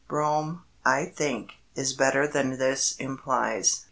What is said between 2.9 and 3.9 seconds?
implies.